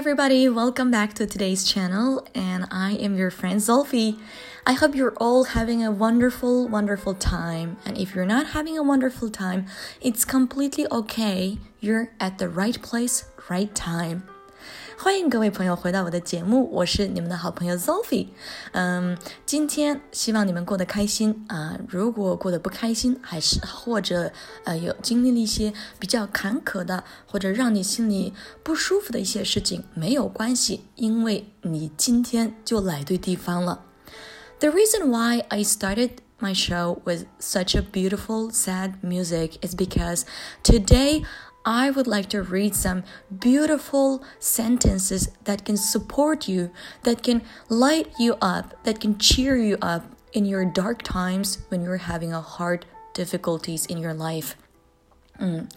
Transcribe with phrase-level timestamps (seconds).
[0.00, 4.16] everybody, welcome back to today's channel, and I am your friend Sophie.
[4.64, 7.76] I hope you're all having a wonderful, wonderful time.
[7.84, 9.66] And if you're not having a wonderful time,
[10.00, 11.58] it's completely okay.
[11.80, 14.26] You're at the right place, right time.
[15.02, 18.26] 欢迎各位朋友回到我的节目，我是你们的好朋友 Sophie。
[18.72, 24.30] 嗯，今天希望你们过得开心啊、如果过得不开心，还是或者
[24.64, 33.86] 呃有经历了一些比较坎坷的，或者让你心里不舒服的一些事情，没有关系，因为你今天就来对地方了。
[34.58, 40.24] The reason why I started my show with such a beautiful, sad music is because
[40.62, 41.22] today
[41.67, 46.69] I would like to read some beautiful sentences that can support you,
[47.01, 51.81] that can light you up, that can cheer you up in your dark times when
[51.81, 54.51] you're having a hard difficulties in your life.
[55.39, 55.67] 嗯，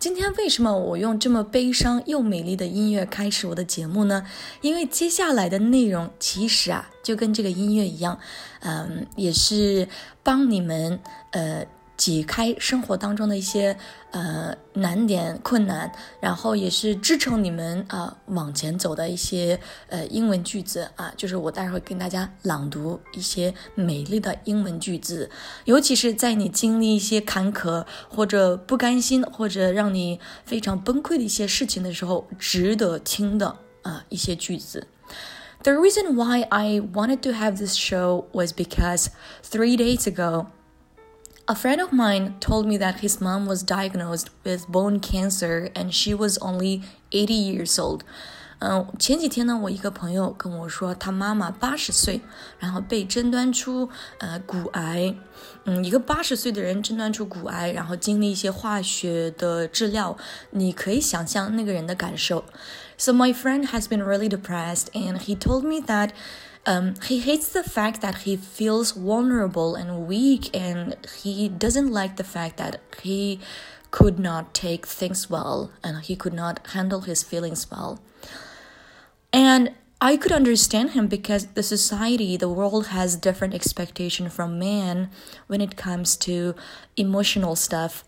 [0.00, 4.26] 今天为什么我用这么悲伤又美丽的音乐开始我的节目呢？
[4.62, 8.18] 因为接下来的内容其实啊，就跟这个音乐一样，
[8.62, 9.86] 嗯，也是
[10.24, 10.98] 帮你们
[11.30, 11.64] 呃。
[12.01, 13.77] 解开生活当中的一些
[14.09, 25.29] 呃难点困难，然后也是支撑你们啊往前走的一些呃英文句子啊，就是我待会儿跟大家朗读一些美丽的英文句子，
[25.65, 34.87] 尤其是在你经历一些坎坷或者不甘心或者让你非常崩溃的一些事情的时候，值得听的啊一些句子。
[35.61, 39.09] The reason why I wanted to have this show was because
[39.43, 40.47] three days ago.
[41.48, 45.92] A friend of mine told me that his mom was diagnosed with bone cancer and
[45.92, 46.82] she was only
[47.12, 48.00] 80 years old.
[48.58, 52.22] 嗯，前几天呢，我一个朋友跟我说，他妈妈八十岁，
[52.58, 53.88] 然后被诊断出
[54.18, 55.14] 呃骨癌。
[55.66, 60.16] 嗯，一个八十岁的人诊断出骨癌，然后经历一些化学的治疗，
[60.50, 62.44] 你可以想象那个人的感受。
[62.96, 66.10] So my friend has been really depressed, and he told me that.
[66.65, 72.17] Um, he hates the fact that he feels vulnerable and weak, and he doesn't like
[72.17, 73.39] the fact that he
[73.91, 77.99] could not take things well and he could not handle his feelings well.
[79.33, 85.11] And I could understand him because the society, the world has different expectation from man
[85.47, 86.55] when it comes to
[86.97, 88.03] emotional stuff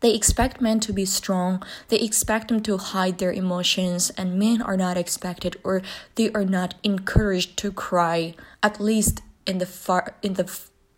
[0.00, 1.62] they expect men to be strong.
[1.88, 5.82] They expect them to hide their emotions, and men are not expected or
[6.14, 8.34] they are not encouraged to cry.
[8.62, 10.50] At least in the far in the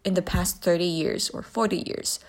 [0.05, 2.21] in the past thirty years or forty years.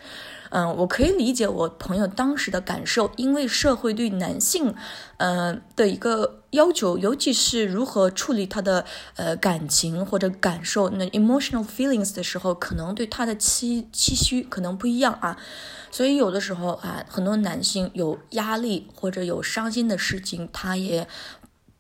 [0.56, 4.76] 嗯，我可以理解我朋友当时的感受，因为社会对男性，
[5.18, 15.36] 呃的一个要求，尤其是如何处理他的呃感情或者感受，那 emotional feelings 的时候，可能对他的期期许可能不一样啊。
[15.90, 21.08] 所以有的时候啊，很多男性有压力或者有伤心的事情，他也。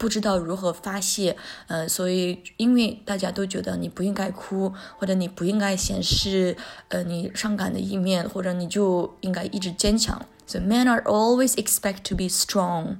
[0.02, 6.56] 不知道如何发泄，呃，所以因为大家都觉得你不应该哭，或者你不应该显示，
[6.88, 10.24] 呃，你伤感的一面，或者你就应该一直坚强。
[10.46, 12.98] So men are always expect to be strong。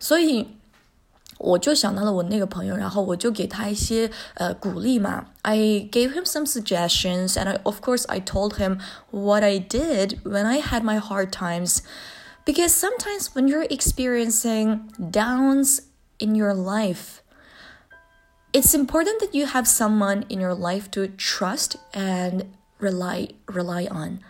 [0.00, 0.48] 所以
[1.38, 5.26] 我就想到了我那个朋友，然后我就给他一些呃鼓励嘛。
[5.42, 5.56] I
[5.92, 8.80] gave him some suggestions, and I, of course I told him
[9.10, 11.80] what I did when I had my hard times.
[12.46, 15.80] Because sometimes when you're experiencing downs
[16.18, 17.22] in your life.
[18.52, 22.46] It's important that you have someone in your life to trust and
[22.78, 24.20] rely rely on.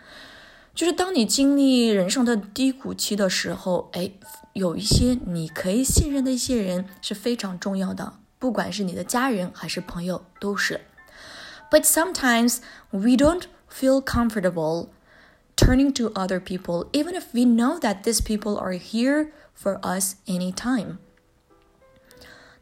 [0.73, 4.11] 就是当你经历人生的低谷期的时候，哎，
[4.53, 10.81] 有一些你可以信任的一些人是非常重要的，不管是你的家人还是朋友，都是。
[11.71, 12.57] But sometimes
[12.91, 14.89] we don't feel comfortable
[15.55, 20.15] turning to other people, even if we know that these people are here for us
[20.25, 20.97] anytime.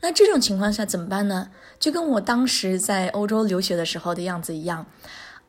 [0.01, 1.49] 那这种情况下怎么办呢？
[1.79, 4.85] 就跟我当时在欧洲留学的时候的样子一样，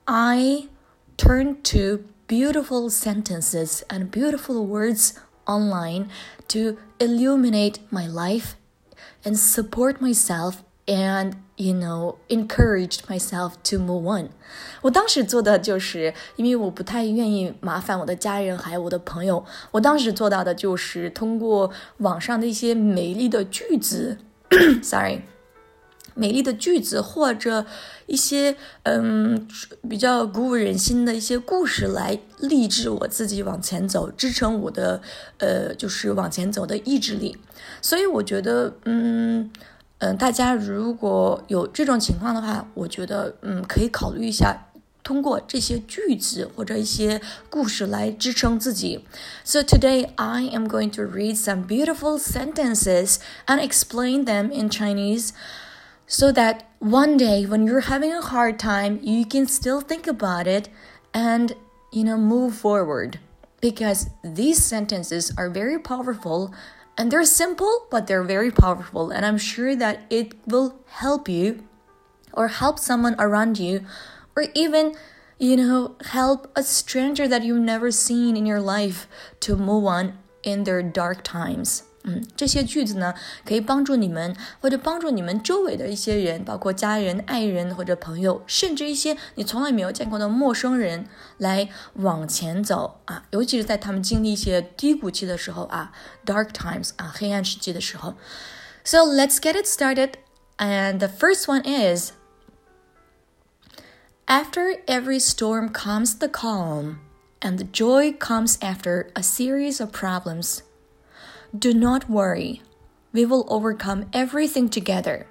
[0.05, 0.69] I
[1.17, 5.11] turn to beautiful sentences and beautiful words
[5.45, 6.07] online
[6.49, 8.53] to illuminate my life
[9.25, 10.55] and support myself
[10.87, 14.31] and you know encouraged myself to move on。
[14.83, 24.19] 我当时做的就是，因为我不太愿意麻烦我的家人还有我的朋友，我当时做到的就是通过网上的一些美丽的句子。
[24.82, 25.22] sorry，
[26.16, 27.66] 美丽的句子或者
[28.08, 29.48] 一些嗯
[29.88, 35.02] 比较鼓舞人心的一些故事来励志我自己往前走，支撑我的
[35.38, 37.38] 呃就是往前走的意志力。
[37.82, 39.52] 所以我觉得嗯
[40.00, 44.66] 嗯大家如果有这种情况的话，我觉得嗯可以考虑一下。
[45.09, 49.05] 通过这些句子或者一些故事来支撑自己。
[49.45, 55.33] So today I am going to read some beautiful sentences and explain them in Chinese
[56.07, 60.47] so that one day when you're having a hard time, you can still think about
[60.47, 60.69] it
[61.13, 61.55] and,
[61.93, 63.19] you know, move forward.
[63.61, 66.53] Because these sentences are very powerful
[66.99, 69.11] and they're simple, but they're very powerful.
[69.11, 71.65] And I'm sure that it will help you
[72.33, 73.87] or help someone around you
[74.35, 74.95] or even
[75.39, 79.07] you know help a stranger that you've never seen in your life
[79.41, 83.15] to move on in their dark times 嗯，这些句子呢，
[83.47, 91.07] 可以帮助你们，或者帮助你们周围的一些人，包括家人、爱人或者朋友，甚至一些你从来没有见过的陌生人，
[91.39, 93.25] 来往前走啊。
[93.31, 95.93] 尤其是在他们经历一些低谷期的时候啊，
[96.27, 98.13] dark times 啊，黑暗时期的时候。
[98.85, 100.11] So let's get it started.
[100.59, 102.13] And the first one is
[104.29, 106.97] After every storm comes the calm,
[107.41, 110.61] and the joy comes after a series of problems.
[111.53, 112.63] Do not worry,
[113.13, 115.27] we will overcome everything together.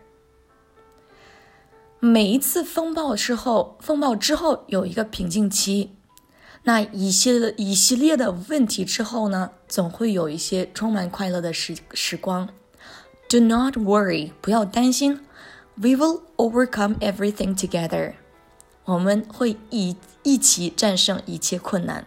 [2.00, 5.96] 每一次风暴之后，风暴之后有一个平静期，
[6.64, 12.50] 那一系列一系列的问题之后呢，总会有一些充满快乐的时时光。
[13.28, 15.22] Do not worry，不要担心，
[15.76, 18.14] We will overcome everything together。
[18.88, 22.06] 我们会一一起战胜一切困难。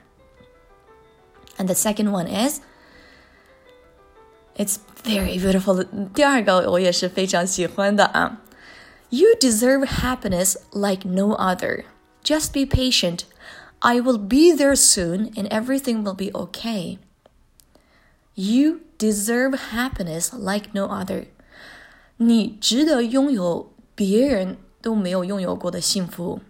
[1.57, 2.61] And the second one is
[4.57, 5.87] it's very beautiful.
[6.13, 8.41] 第二个我也是非常喜欢的啊。
[9.09, 11.85] You deserve happiness like no other.
[12.25, 13.21] Just be patient.
[13.79, 16.99] I will be there soon and everything will be okay.
[18.35, 21.29] You deserve happiness like no other.
[22.19, 26.41] 你值得拥有别人都没有拥有过的幸福。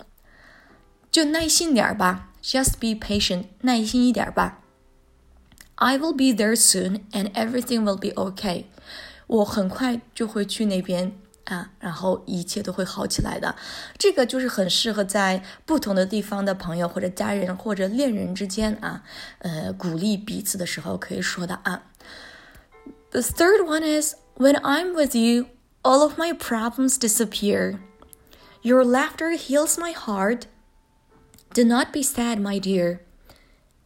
[1.10, 4.60] 就耐心点吧，Just be patient，耐心一点吧。
[5.76, 8.64] I will be there soon, and everything will be okay。
[9.26, 13.56] 我很快就会去那边啊，然后一切都会好起来的。
[13.98, 19.02] 这个就是很适合在不同的地方的朋友或者家人或者恋人之间啊，
[19.38, 21.82] 呃，鼓励彼此的时候可以说的啊。
[23.10, 25.46] The third one is when I'm with you,
[25.82, 27.80] all of my problems disappear.
[28.62, 30.42] Your laughter heals my heart.
[31.54, 33.00] Do not be sad, my dear.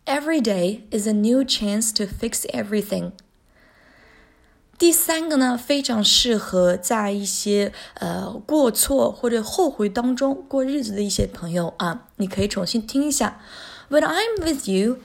[0.05, 3.13] Every day is a new chance to fix everything.
[4.77, 13.41] 第三个呢，非常适合在一些呃过错或者后悔当中过日子的一些朋友啊，你可以重新听一下。
[13.91, 15.01] When I'm with you,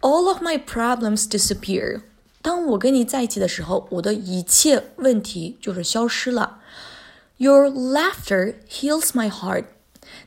[0.00, 2.02] all of my problems disappear.
[2.40, 6.60] 当我跟你在一起的时候，我的一切问题就是消失了。
[7.38, 9.64] Your laughter heals my heart.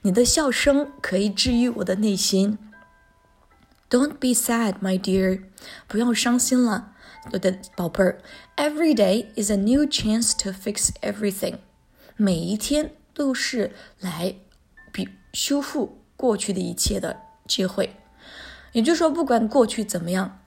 [0.02, 2.58] 你的笑声可以治愈我的内心。
[3.90, 5.44] Don't be sad, my dear.
[5.86, 6.92] 不要伤心了。
[7.32, 8.20] 我的宝贝儿
[8.56, 11.58] ，Every day is a new chance to fix everything。
[12.16, 14.36] 每一天都是来
[14.92, 17.96] 比修复过去的一切的机会。
[18.72, 20.40] 也就是说，不管过去怎么样，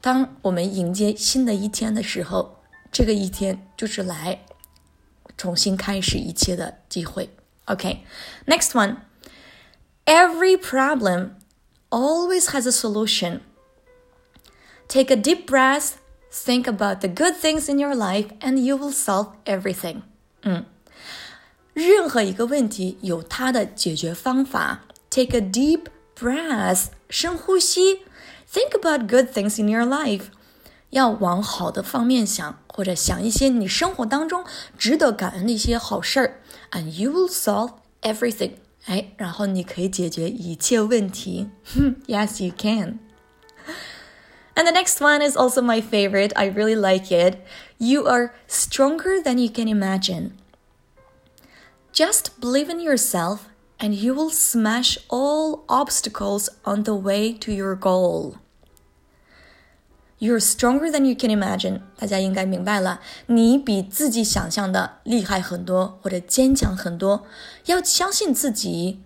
[0.00, 2.58] 当我们迎接新的一天的时候，
[2.90, 4.44] 这个一天就是来
[5.36, 7.30] 重新开始一切的机会。
[7.67, 8.03] Okay,
[8.45, 8.97] next one.
[10.05, 11.35] Every problem
[11.89, 13.41] always has a solution.
[14.87, 15.97] Take a deep breath
[16.29, 20.01] Think about the good things in your life, and you will solve everything.
[20.43, 20.65] 嗯，
[21.73, 24.81] 任何一个问题有它的解决方法。
[25.09, 25.85] Take a deep
[26.15, 28.01] breath，深呼吸。
[28.51, 30.25] Think about good things in your life，
[30.89, 34.43] 要往好的方面想， 或者想一些你生活当中
[34.77, 36.41] 值得感恩的一些好事儿。
[36.71, 38.53] And you will solve everything。
[38.85, 41.49] 哎，然后你可以解决一切问题。
[42.07, 42.99] yes, you can.
[44.55, 46.31] And the next one is also my favorite.
[46.35, 47.39] I really like it.
[47.77, 50.31] You are stronger than you can imagine.
[51.93, 53.41] Just believe in yourself
[53.79, 58.37] and you will smash all obstacles on the way to your goal.
[60.21, 61.81] You're stronger than you can imagine.
[61.97, 67.25] 大家应该明白了，你比自己想象的厉害很多，或者坚强很多。
[67.65, 68.99] 要相信自己。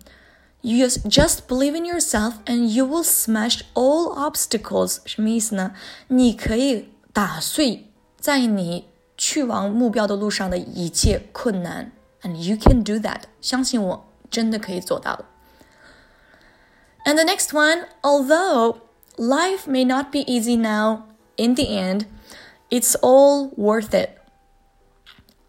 [0.62, 4.98] you just believe in yourself and you will smash all obstacles.
[5.04, 5.72] 什么意思呢？
[6.06, 11.90] 你可以打碎在你去往目标的路上的一切困难，
[12.22, 13.22] and you can do that.
[13.40, 15.24] 相信我，真的可以做到。
[17.04, 18.76] And the next one, although
[19.16, 21.04] life may not be easy now,
[21.36, 22.06] in the end,
[22.70, 24.18] it's all worth it.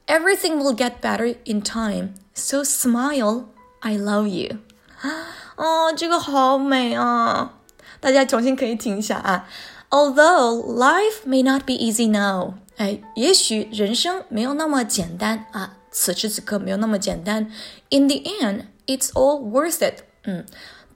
[0.07, 2.15] Everything will get better in time.
[2.33, 3.45] So smile.
[3.81, 4.59] I love you.
[5.55, 7.59] 哦，这个好美啊！
[7.99, 9.47] 大家重新可以听一下啊。
[9.89, 17.51] Although life may not be easy now，哎，也许人生没有那么简单啊，此时此刻没有那么简单。
[17.89, 20.03] In the end, it's all worth it。
[20.23, 20.45] 嗯。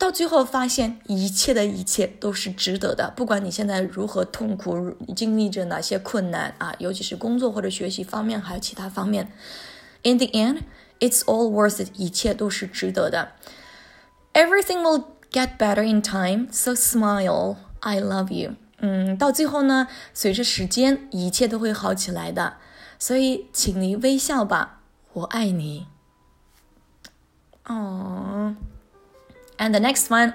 [0.02, 3.12] 到最后发现，一切的一切都是值得的。
[3.16, 9.32] 不管你现在如何痛苦，经历着哪些困难啊，尤其是工作或者学习方面，还有其他方面。
[10.04, 10.60] In the end,
[11.00, 11.90] it's all worth it。
[11.96, 13.32] 一切都是值得的。
[14.34, 17.56] Everything will get better in time, so smile.
[17.80, 18.54] I love you。
[18.80, 22.58] 嗯，到最后呢，随着时间，一切都会好起来的。
[23.00, 24.82] 所以，请你微笑吧，
[25.14, 25.88] 我爱你。
[27.66, 28.56] 哦。
[29.62, 30.34] And the next one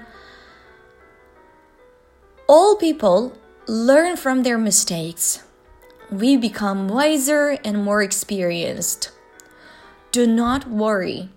[2.47, 3.31] all people
[3.67, 5.39] learn from their mistakes.
[6.11, 9.09] We become wiser and more experienced.
[10.11, 11.29] Do not worry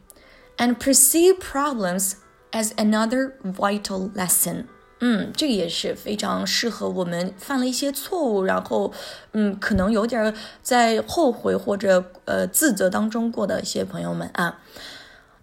[0.59, 2.17] and perceive problems
[2.53, 4.67] as another vital lesson.
[4.99, 8.93] 嗯，这个也是非常适合我们犯了一些错误，然后
[9.33, 14.59] 嗯，可能有点在后悔或者呃自责当中过的一些朋友们啊。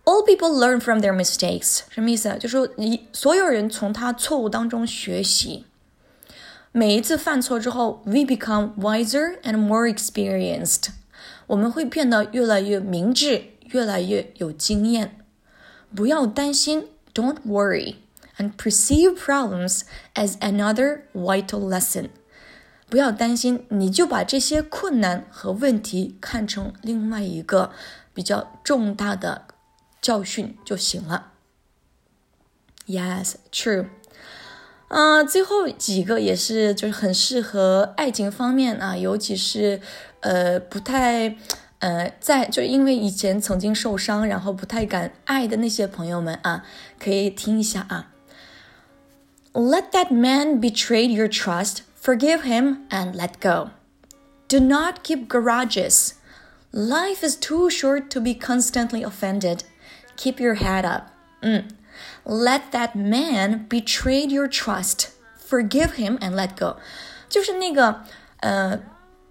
[0.07, 2.35] All people learn from their mistakes，什么意思啊？
[2.35, 5.65] 就是说，你所有人从他错误当中学习。
[6.73, 10.89] 每一次犯错之后，we become wiser and more experienced，
[11.47, 15.19] 我们会变得越来越明智，越来越有经验。
[15.95, 17.95] 不要担心，don't worry
[18.37, 19.83] and perceive problems
[20.15, 22.09] as another vital lesson。
[22.89, 27.71] 不要担心，你就把这些困难和问题看成另外一个
[28.13, 29.45] 比较重大的。
[30.01, 31.31] 教训就行了。
[32.85, 33.87] Yes, true。
[34.89, 39.81] 啊，最后几个也是就是很适合爱情方面啊，尤其是
[40.19, 41.35] 呃不太
[41.79, 46.63] 呃在就因为以前曾经受伤，然后不太敢爱的那些朋友们啊，
[46.99, 48.11] 可以听一下啊。
[49.53, 53.71] Let that man betray your trust, forgive him and let go.
[54.47, 56.13] Do not keep grudges.
[56.71, 59.61] Life is too short to be constantly offended.
[60.18, 61.12] Keep your head up.
[61.40, 61.68] 嗯
[62.24, 65.10] ，Let that man betray your trust.
[65.48, 66.76] Forgive him and let go.
[67.28, 68.02] 就是那个
[68.40, 68.80] 呃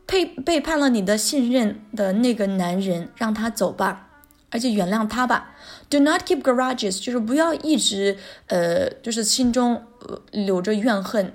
[0.06, 4.08] 背背叛了你的信任的那个男人，让他走吧，
[4.50, 5.54] 而且原谅他吧。
[5.90, 8.18] Do not keep grudges，就是不要一直
[8.48, 11.34] 呃就是心中呃留着怨恨。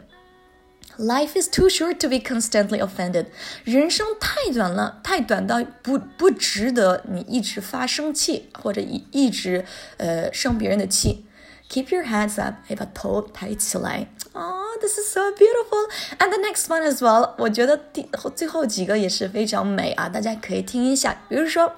[1.01, 3.27] Life is too short to be constantly offended。
[3.63, 9.63] 人生太短了，太短到不不值得你一直发生气，或者一一直
[9.97, 11.25] 呃生别人的气。
[11.69, 14.07] Keep your hands up，哎，把头抬起来。
[14.33, 15.87] Oh, this is so beautiful.
[16.17, 21.21] And the next one as well，我觉得第最后几个也是非常美啊，大家可以听一下。
[21.29, 21.73] 比如说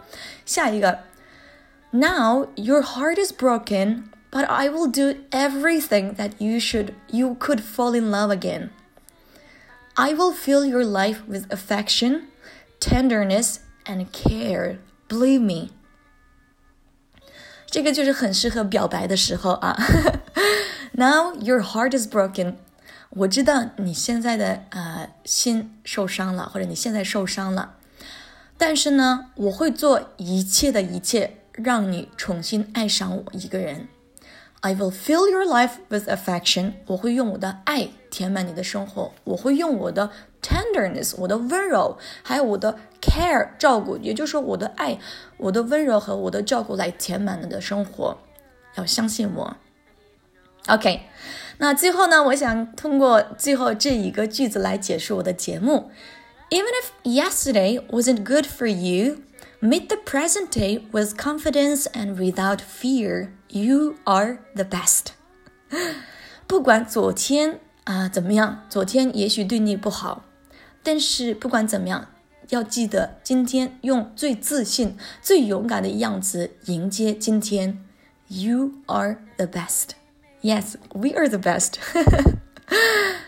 [0.46, 1.00] 下一个，
[1.92, 8.00] Now your heart is broken, but I will do everything that you should you could fall
[8.00, 8.70] in love again.
[9.96, 12.28] I will fill your life with affection,
[12.80, 14.78] tenderness, and care.
[15.08, 15.72] Believe me.
[17.66, 19.78] 这个就是很适合表白的时候啊。
[20.94, 22.56] Now your heart is broken.
[23.12, 27.76] 我知道你现在的呃心受伤了，或者你现在受伤了，
[28.58, 33.88] 但是呢，我会做一切的一切，让你重新爱上我一个人。
[34.64, 36.74] I will fill your life with affection。
[36.88, 39.14] 我会用我的爱填满你的生活。
[39.24, 45.00] 我会用我的 tenderness，我的温柔，还有我的 care 照顾，也就是说我的爱、
[45.38, 48.18] 我的温柔和我的照顾来填满你的生活。
[48.76, 49.56] 要相信我。
[50.68, 51.04] OK，
[51.58, 55.90] 那最后呢，我想通过最后这一个句子来结束我的节目。
[56.50, 59.20] Even if yesterday wasn't good for you,
[59.64, 63.30] meet the present day with confidence and without fear.
[63.50, 65.14] You are the best。
[66.48, 70.26] 不管昨天啊怎么样，昨天也许对你不好，
[70.84, 72.08] 但是不管怎么样，
[72.50, 77.84] 要记得今天用最自信、最勇敢的样子迎接今天。
[78.28, 79.90] You are the best.
[80.42, 81.74] Yes, we are the best.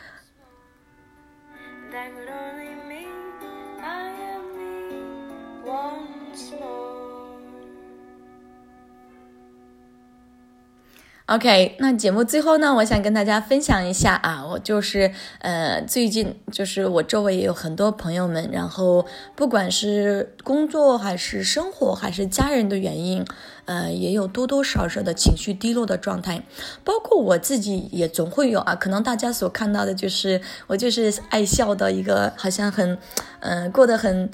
[11.26, 19.04] OK，那节目最后呢，我想跟大家分享一下啊，我就是呃，最近就是我周围也有很多朋友们，然后
[19.34, 23.24] 不管是工作还是生活还是家人的原因，
[23.64, 26.44] 呃，也有多多少少的情绪低落的状态，
[26.84, 28.76] 包括我自己也总会有啊。
[28.76, 32.96] 可能大家所看到的就是我就是爱笑的一个，好像很，
[33.40, 34.30] 嗯，过得很。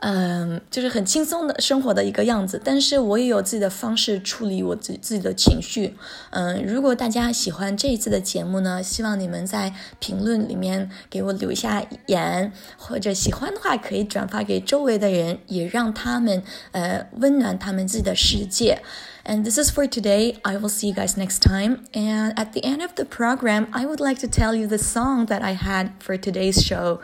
[0.00, 5.94] 嗯，就是很轻松的生活的一个样子，但是我也有自己的方式处理我自自己的情绪。
[6.30, 16.42] 嗯，如果大家喜欢这一次的节目呢，希望你们在评论里面给我留下言，或者喜欢的话可以转发给周围的人，也让他们
[16.72, 18.82] 呃温暖他们自己的世界。
[19.29, 20.37] And this is for today.
[20.43, 21.85] I will see you guys next time.
[21.93, 25.25] And at the end of the program, I would like to tell you the song
[25.27, 26.99] that I had for today's show.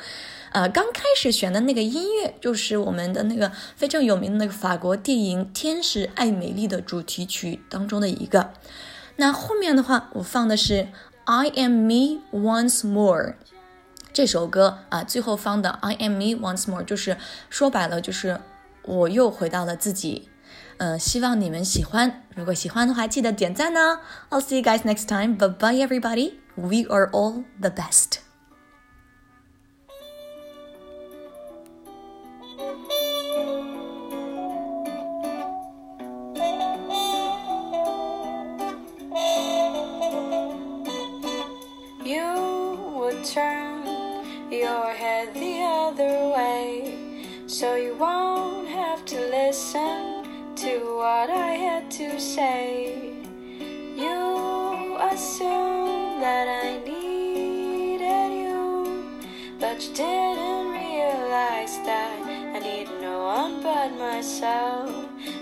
[0.51, 8.51] 呃，刚开始选的那个音乐就是我们的那个非常有名的那个法国电影《天使爱美丽》的主题曲当中的一个。
[9.15, 10.74] 那后面的话，我放的是《
[11.24, 13.34] I Am Me Once More》
[14.12, 17.15] 这首歌啊，最后放的《I Am Me Once More》就是
[17.50, 18.41] 说白了，就是
[18.84, 20.27] 我又回到了自己。
[20.77, 22.24] 呃，希望你们喜欢。
[22.36, 24.00] 如果喜欢的话，记得点赞呢。
[24.30, 25.38] I'll see you guys next time.
[25.38, 26.39] Bye bye, everybody.
[26.56, 28.20] We are all the best.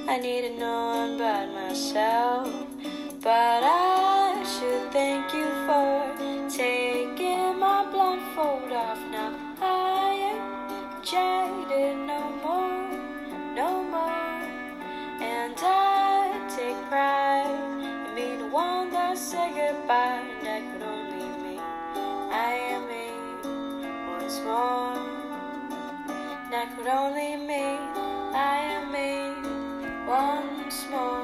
[0.07, 2.49] I needed no one but myself,
[3.21, 6.15] but I should thank you for
[6.49, 9.33] taking my blindfold off now.
[9.61, 12.85] I ain't jaded no more,
[13.55, 14.35] no more.
[15.21, 17.51] And I take pride
[17.83, 20.23] in being the one that said goodbye.
[20.23, 21.59] And that could only me.
[22.31, 23.07] I am me
[24.13, 24.95] once more.
[26.51, 28.04] That could only me
[30.95, 31.15] car.